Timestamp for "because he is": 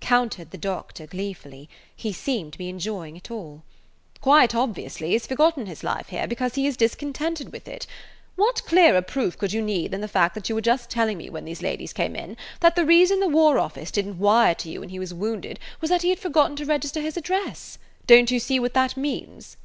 6.28-6.76